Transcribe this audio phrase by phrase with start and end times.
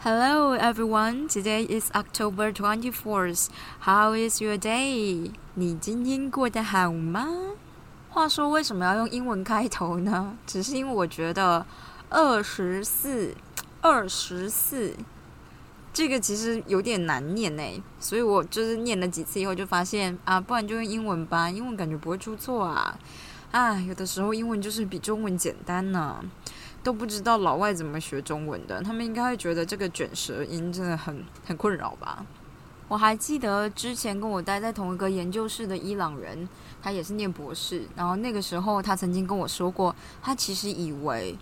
[0.00, 3.50] Hello everyone, today is October 24th.
[3.80, 5.30] How is your day?
[5.54, 7.28] 你今天过得好吗？
[8.08, 10.36] 话说为什么要用英文开头呢？
[10.44, 11.64] 只是因为我觉得
[12.08, 13.36] 二十四、
[13.80, 14.96] 二十四
[15.92, 22.98] 这个其实有点难念诶，所以我就是念了几次以后就发现啊，不然就用英文吧，英文感觉不会出错啊。
[23.50, 26.24] 啊，有的时候英文就是比中文简单呢。
[26.82, 32.24] 都不知道老外怎么学中文的，他们应该会觉得这个卷舌音真的很很困扰吧。
[32.88, 36.48] 我还记得之前跟我待在同一个研究室的伊朗人，
[36.80, 41.36] 他也是念博士，然后那个时候他曾经跟我说过，他其实以为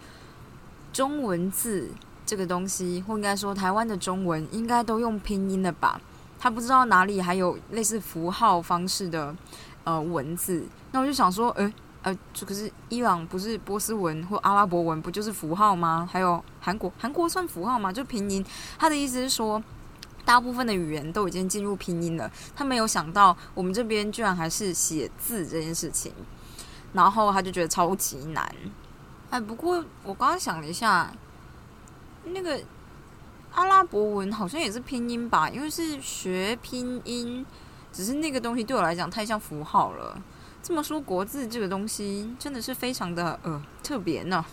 [0.93, 1.89] 中文字
[2.29, 5.99] 这个东西，或应该说台湾的中文应该都用拼音的吧，
[6.39, 9.35] 他不知道哪里还有类似符号方式的
[9.85, 11.73] 呃文字，那我就想说，诶。
[12.01, 16.09] 呃，就可是伊朗不是波斯文或阿拉伯文，不就是符号吗？
[16.11, 17.93] 还有韩国，韩国算符号吗？
[17.93, 18.43] 就拼音。
[18.79, 19.61] 他的意思是说，
[20.25, 22.31] 大部分的语言都已经进入拼音了。
[22.55, 26.13] 他没有想到我们这边居然还是写字这件事情，
[26.93, 28.49] 然后他就觉得超级难。
[29.31, 31.13] 哎，不过我刚刚想了一下，
[32.33, 32.61] 那个
[33.53, 35.49] 阿拉伯文好像也是拼音吧？
[35.49, 37.45] 因为是学拼音，
[37.93, 40.21] 只是那个东西对我来讲太像符号了。
[40.63, 44.45] 这么说，国字这个东西真的是非常的呃特别呢。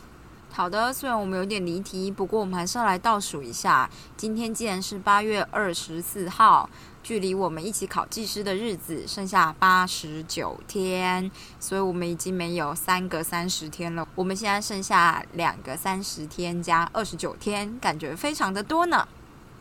[0.55, 3.89] 好的，虽然我们有点离题，不过我们还是要来倒数一下。
[4.15, 6.69] 今天既然是八月二十四号，
[7.03, 14.07] 距离我们一起考技师的日子剩下八十九天，所以我们已经没有三个三十天了。
[14.15, 19.05] 我们现在剩下两个三十天加二十九天，感觉非常的多呢。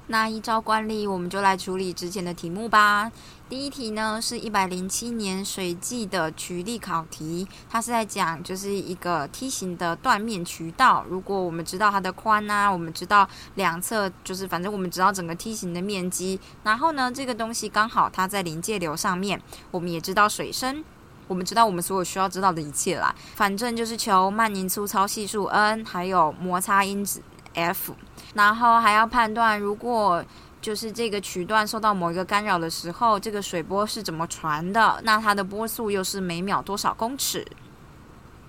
[0.08, 3.10] 那依照惯例，我们就来处理之前的题目吧。
[3.48, 11.04] 第一题呢，是一百零七年水季的渠力考题，它是在讲就是一个梯形的断面渠道。
[11.08, 16.38] 如果我们知道它的宽啊，我们知道两侧，就是反正我们知道整个梯形的面积。
[16.62, 19.40] 然后呢，这个东西刚好它在临界流上面，
[19.70, 20.84] 我们也知道水深，
[21.28, 23.14] 我们知道我们所有需要知道的一切啦。
[23.34, 27.22] 反正就是求曼宁粗糙系数 n，还有摩擦因子
[27.54, 27.94] f。
[28.34, 30.24] 然后还要判断，如果
[30.60, 35.00] 就是这个曲段受到某一个干扰的时候，这个水波是怎么传的？
[35.04, 37.46] 那它的波速又是每秒多少公尺？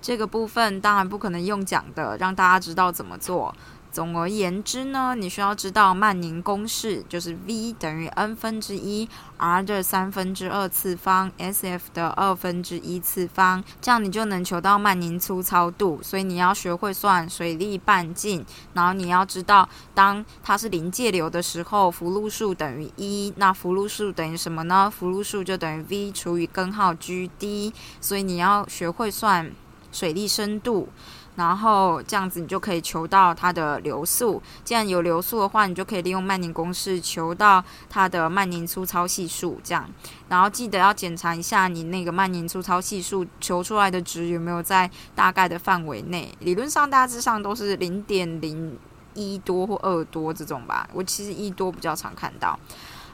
[0.00, 3.54] 这个部分当然不可能用讲的，让大家知道怎么做。
[3.96, 9.08] 总而言之呢，你需要知道曼宁公式，就是 V 等于 n 分之一
[9.38, 15.98] r 的三分之二次方 SF 的二分之一次方，这样你就能求到曼宁粗糙度。
[16.02, 24.92] 所以你要学会算水力半径，然后你要知道，当它是临界流的时候，浮路数等于一，那浮路数等于什么呢？
[24.94, 29.50] 浮路数就等于 V 除以根号 GD，所以你要学会算
[29.90, 30.90] 水力深度。
[31.36, 34.42] 然后这样子，你就可以求到它的流速。
[34.64, 39.60] 既然有流速的话，你就可以利用曼宁公式求到它的曼宁粗糙系数。
[39.62, 39.88] 这样，
[40.28, 46.34] 然后记得要检查一下你那个曼宁粗糙系数求出来的值有没有在大概的范围内。
[46.40, 48.78] 理论上大致上都是零点零
[49.14, 50.88] 一多或二多这种吧。
[50.92, 52.58] 我其实一多比较常看到。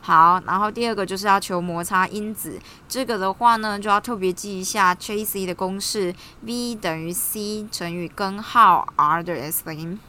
[0.05, 10.01] 好，然后第二个就是要求摩擦因子，这个的话呢，就要特别记一下 Tracy 的公式，V 等于 C 乘以根号 R 的 S 零。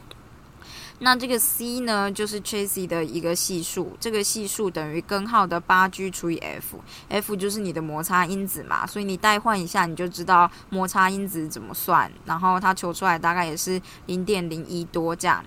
[0.98, 15.44] 那这个 C 呢，就是 Tracy 的一个系数，这个系数等于根号的八 G 除以 F，F 就是你的摩擦因子嘛，所以你代换一下，你就知道摩擦因子怎么算，然后它求出来大概也是零点零一多这样。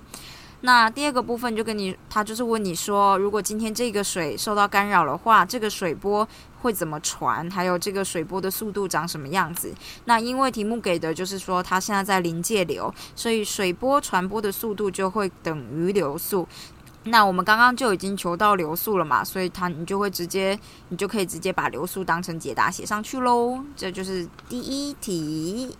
[0.62, 6.26] 那第二个部分就跟你，他就是问你说，如果今天这个水受到干扰的话，这个水波
[6.62, 7.48] 会怎么传？
[7.50, 9.72] 还有这个水波的速度长什么样子？
[10.06, 16.48] 那因为题目给的就是说，它现在在临界流，所以水波传播的速度就会等于流速。
[17.04, 20.58] 那我们刚刚就已经求到流速了嘛，所以它你就会直接，
[20.88, 23.62] 你就可以直接把流速当成解答写上去喽。
[23.76, 25.76] 这就是第一题。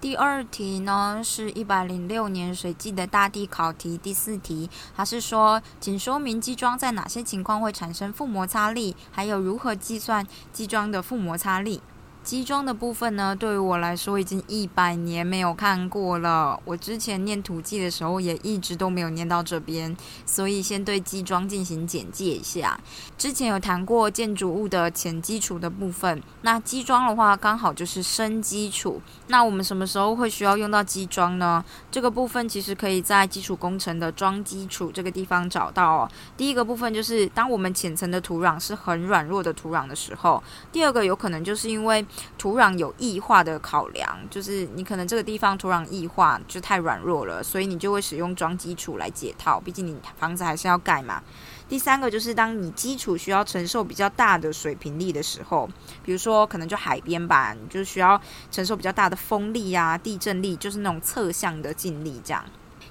[0.00, 11.82] 第二题呢，是一百零六年水季的大地考题第四题，它是说，请说明机桩在哪些情况会产生负摩擦力，还有如何计算机桩的负摩擦力。
[12.28, 16.60] 基桩的部分呢，对于我来说已经一百年没有看过了。
[16.66, 19.96] 我之前念土记的时候也一直都没有念到这边，
[20.26, 22.78] 所以先对基桩进行简介一下。
[23.16, 29.00] 之前有谈过建筑物的浅基础的部分，那基桩的话刚好就是深基础。
[29.28, 31.64] 那我们什么时候会需要用到基桩呢？
[31.90, 36.10] 这个部分其实可以在基础工程的桩基础这个地方找到哦。
[36.36, 42.04] 第一个部分就是当我们浅层的土壤是很软弱的土壤的时候，第二个有可能就是因为
[42.36, 49.60] 土壤有异化的考量，就是你可能这个地方土壤异化就太软弱了，所以你就会使用装基础来解套。
[49.60, 51.22] 毕竟你房子还是要盖嘛。
[51.68, 55.68] 第三个就是当你基础需要承受比较大的水平力的时候，
[56.02, 58.18] 比如说可能就海边吧，你就需要
[58.50, 62.42] 承受比较大的风力啊、地震力，就是那种侧向的劲力这样。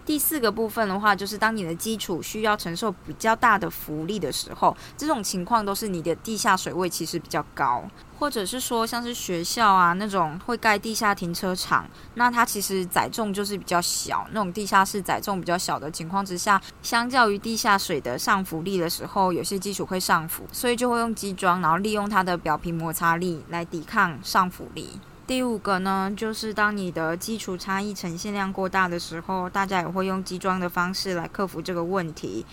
[0.08, 7.84] 第四个部分的话，就是当你的基础需要承受比较大的浮力的时候，这种情况都是你的地下水位其实比较高，
[8.18, 25.02] 或者是说像是学校啊那种会盖地下停车场，那它其实载重就是比较小，那种地下室载重比较小的情况之下，相较于地下水的上浮力的时候，有些基础会上浮，所以就会用基桩，然后利用它的表皮摩擦力来抵抗上浮力。
[25.28, 32.46] 第五个呢，就是当你的基础差异呈现量过大的时候，大家也会用基桩的方式来克服这个问题。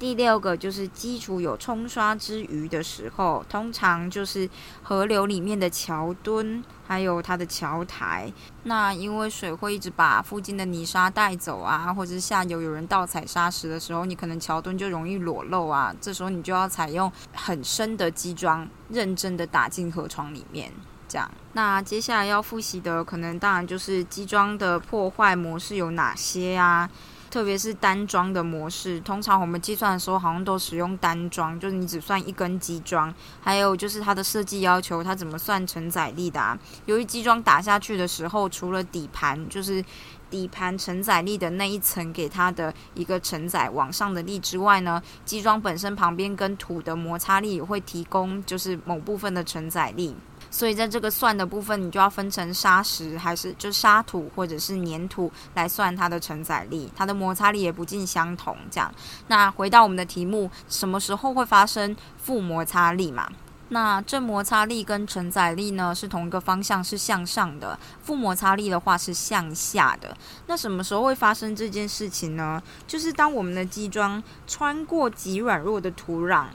[0.00, 4.50] 第六个就是基础有冲刷之余的时候，通常就是
[4.82, 8.32] 河流里面的桥墩，还有它的桥台。
[8.64, 15.94] 那因为水会一直把附近的泥沙带走啊，或者是下游有人盗采砂石的时候，你可能桥墩就容易裸露啊。
[16.00, 20.72] 这时候你就要采用很深的基桩，认真的打进河床里面。
[21.08, 26.88] 这样，那接下来要复习的可能当然就是基桩的破坏模式有哪些啊？
[27.30, 33.14] 特别是单桩的模式，通常我们计算的时候好像都使用单桩，就是你只算一根基桩。
[33.42, 36.40] 还有就是它的设计要求，它怎么算承载力的？
[36.40, 36.58] 啊？
[36.86, 39.84] 由于基桩打下去的时候，除了底盘，就是
[40.30, 50.16] 底盘承载力的那一层给它的一个承载往上的力之外呢，基桩本身旁边跟土的摩擦力也会提供就是某部分的承载力。
[50.50, 58.56] 所以在这个算的部分，你就要分成砂石还是就沙土或者是粘土来算它的承载力，它的摩擦力也不尽相同。
[58.70, 58.92] 这样，
[59.26, 63.28] 那回到我们的题目，什么时候会发生负摩擦力嘛？
[63.70, 70.16] 那正摩擦力跟承载力呢是同一个方向，是向上的；负摩擦力的话是向下的。
[70.46, 72.62] 那什么时候会发生这件事情呢？
[72.86, 76.46] 就是当我们的基桩穿过极软弱的土壤。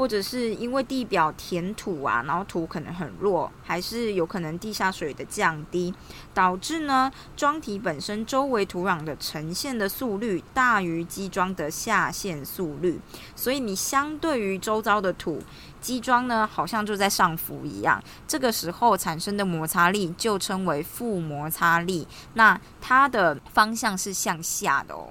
[0.00, 5.94] 或者是因为地表填土啊，然后土可能很弱，还是有可能地下水的降低，
[6.32, 12.98] 导致呢桩体本身周围土壤的呈现的速率大于基桩的下陷速率，
[13.36, 15.42] 所以你相对于周遭的土，
[15.82, 25.10] 基桩呢好像就在上浮一样，这个时候产生的摩擦力就称为负摩擦力，那它的方向是向下的哦。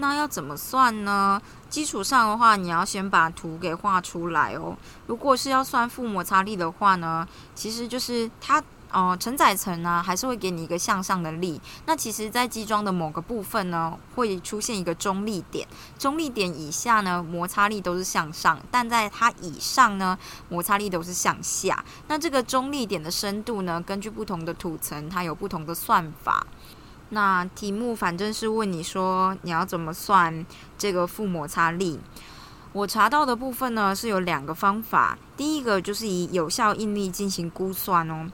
[0.00, 1.40] 那要怎么算呢？
[1.68, 4.76] 基础上的话，你要先把图给画出来哦。
[5.06, 8.60] 如果是要算负摩擦力的话呢，其实就是它
[8.90, 11.60] 呃承载层呢还是会给你一个向上的力。
[11.86, 15.68] 那其实，在基桩的某个部分呢，会出现一个中立点。
[15.96, 20.18] 中立点以下呢，摩擦力都是向上；但在它以上呢，
[20.48, 21.84] 摩擦力都是向下。
[22.08, 26.44] 那这个中立点的深度呢，根据不同的土层，它有不同的算法。
[27.10, 30.46] 那题目反正是问你说你要怎么算
[30.78, 32.00] 这个负摩擦力。
[32.72, 38.30] 我查到的部分呢是有两个方法，第一个就是以有效应力进行估算哦。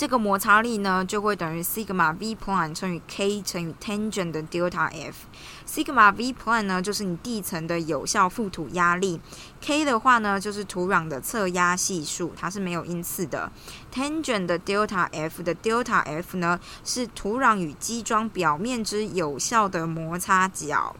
[0.00, 5.26] 这个摩擦力呢，就会等于 sigma v prime 乘以 k 乘以 tangent 的 delta f。
[5.68, 9.20] sigma v prime 呢，就是你地层的有效覆土压力
[9.62, 13.52] ；k 的话呢，就是土壤的侧压系数，它是没有因次的。
[13.92, 20.96] tangent 的 delta f 的 delta f 呢，是土壤与基桩表面之有效的摩擦角。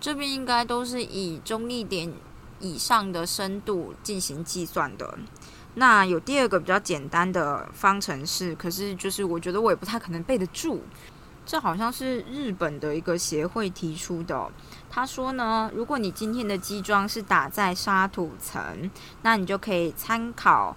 [0.00, 2.10] 这边应该都是以中立点
[2.60, 5.18] 以上的深度进行计算的。
[5.74, 10.80] 那有第二个比较简单的方程式，可是就是我觉得我也不太可能背得住。
[11.44, 14.48] 这好像是日本的一个协会提出的。
[14.88, 18.88] 他说呢，如果你今天的基桩是打在沙土层，
[19.22, 20.76] 那你就可以参考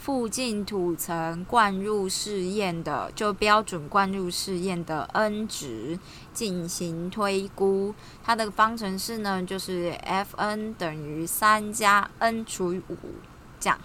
[0.00, 5.98] 附近土层灌入试验的就标准灌入试验的 n 值
[6.32, 7.94] 进行推估。
[8.24, 12.96] 它的方程式呢，就是 Fn 等于三加 n 除以五，
[13.60, 13.78] 这样。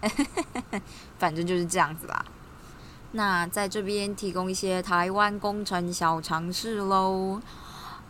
[1.18, 2.24] 反正就是这样子啦。
[3.12, 7.40] 那在这边提供一些台湾工程小常识喽。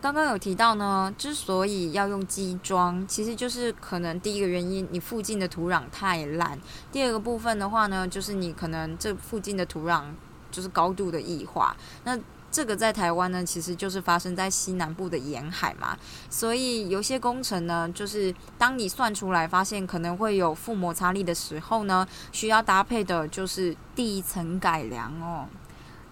[0.02, 6.56] 刚刚有提到呢，之所以要用基桩，其实就是可能第一个原因，你附近的土壤太烂；
[6.90, 10.04] 第二个部分的话呢，就是你可能这附近的土壤
[10.50, 11.76] 就是高度的异化。
[12.04, 12.18] 那
[12.50, 15.96] 这个在台湾呢，其实就是发生在西南部的沿海嘛，
[16.28, 25.46] 所以有些工程呢，就是当你算出来发现可能会有负摩擦力的时候呢，需要搭配的就是地层改良哦。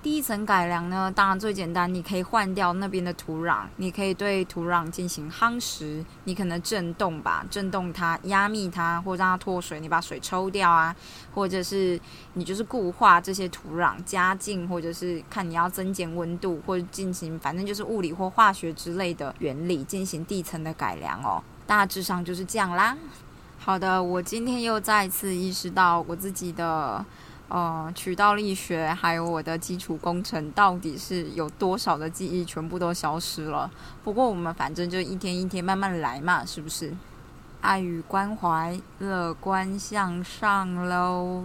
[0.08, 10.96] 第一层改良呢，当然最简单，你可以换掉那边的土壤，你可以对土壤进行夯实，你可能震动吧，震动它，压密它，或让它脱水，你把水抽掉啊，
[11.34, 12.00] 或者是
[12.32, 22.96] 你就是固化这些土壤，加劲，或者是看你要增减温度，或者进行反正就是物理或化学之类的原理进行地层的改良哦，大致上就是这样啦。
[23.58, 27.04] 好的，我今天又再次意识到我自己的。
[27.48, 33.70] 呃，渠道力学还有我的基础工程，到底是有多少的记忆全部都消失了？
[34.04, 36.94] 不过我们反正就一天一天慢慢来嘛，是不是？
[37.60, 41.44] 爱与关怀，乐观向上喽。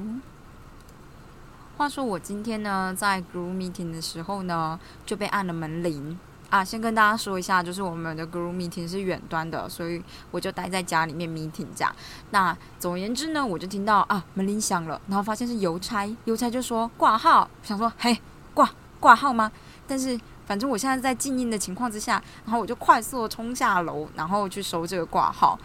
[1.77, 6.19] 话说我今天呢，在 group meeting 的时候呢，就被按了门铃。
[6.53, 11.91] 啊，先跟大家说一下，就是我们的 group meeting 是远端的，所以我就待在家里面 meeting 这样。
[12.29, 18.15] 那总而言之呢，我就听到啊门铃响了，然后发现是邮差，邮差就说挂号，想说嘿
[18.53, 18.69] 挂
[18.99, 19.51] 挂号吗？
[19.87, 25.57] 但是反正我现在在静音的情况之下，然后我就快速冲下楼，然后去收这个挂号。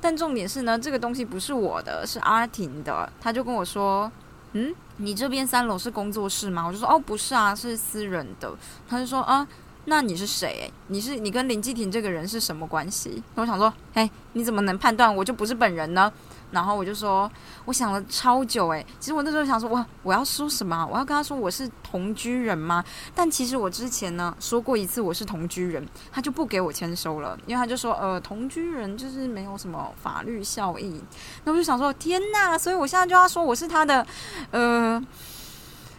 [0.00, 3.12] 但重点是呢，这个东西不是我的，是阿婷的。
[3.20, 4.10] 他就跟我说，
[4.54, 6.64] 嗯，你这边三楼是工作室吗？
[6.66, 8.50] 我就说哦不是啊，是私人的。
[8.88, 9.46] 他就说啊。
[9.86, 10.72] 那你是谁？
[10.86, 13.22] 你是你跟林继廷这个人是什么关系？
[13.34, 16.12] 我想说，哎，你怎么能判断我就不是本人呢？
[16.52, 17.28] 然后我就说，
[17.64, 20.86] 我想了超久，哎，其实我那时候想说，我我要说什么？
[20.88, 22.84] 我要跟他说我是同居人吗？
[23.14, 31.02] 但其实我之前呢说过一次我是同居人，他就不给我签收了，因为他就说，呃，同居人就是没有什么法律效益。
[31.42, 32.56] 那我就想说，天哪！
[32.56, 34.06] 所以我现在就要说我是他的，
[34.52, 35.02] 呃，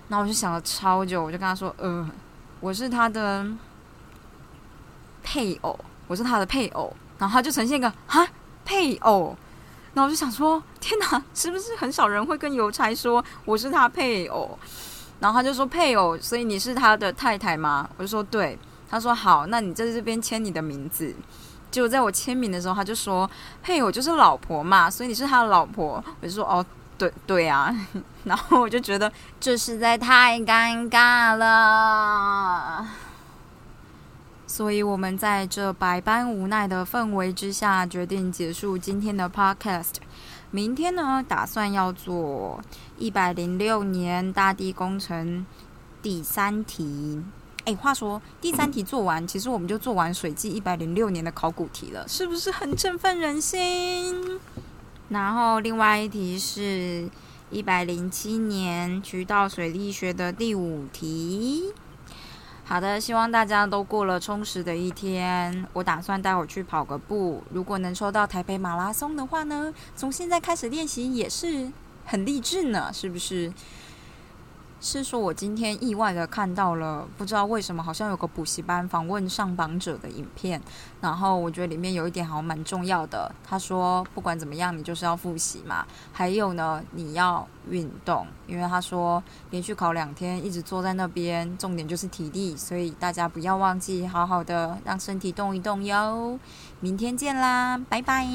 [0.08, 2.10] 那我就想了超久，我就跟他说，呃，
[2.62, 3.46] 我是他的。
[5.34, 8.28] 配偶，我是他的配偶，然后他就呈现一个哈
[8.64, 9.36] 配偶，
[9.96, 14.56] 然后我就想说，天哪， 是不是很少人会跟邮差说我是他配偶？
[15.20, 17.90] 然后他就说配偶，所以你是他的太太吗？
[17.98, 18.56] 我就说对，
[18.88, 21.12] 他说好，那你在这边签你的名字。
[21.72, 23.28] 结果在我签名的时候，他就说
[23.64, 26.04] 配偶就是老婆嘛，所以你是他的老婆。
[26.22, 26.64] 我就说哦，
[26.96, 27.76] 对对啊，
[28.26, 32.86] 然后我就觉得这实在太尴尬了。
[34.56, 39.96] 所以，我们在这百般无奈的氛围之下，决定结束今天的 podcast。
[40.52, 42.64] 明天呢，打算要做
[43.00, 45.44] 一百零六年大地工程
[46.04, 47.24] 第三题。
[47.66, 54.40] 哎，话说第三题做完，其实我们就做完水季一百零六年的考古题了，是不是很振奋人心？
[55.10, 57.10] 然后，另外一题是
[57.50, 61.74] 一百零七年渠道水利学的第五题。
[62.66, 65.66] 好的，希望大家都过了充实的一天。
[65.74, 71.72] 我打算待会去跑个步，如果能抽到台北马拉松的话呢，从现在开始练习也是
[72.06, 73.52] 很励志呢，是不是？
[74.86, 80.62] 是说，我今天意外的看到了，不知道为什么，好像有个补习班访问上榜者的影片，
[81.00, 83.34] 然后我觉得里面有一点好像蛮重要的。
[83.46, 85.86] 他说，不管怎么样，你就是要复习嘛。
[86.12, 96.38] 还有呢，你要运动，因为他说连续考两天，一直坐在那边，重点就是体力，所以大家不要忘记好好的让身体动一动哟。
[96.82, 98.28] 明天见啦，拜拜。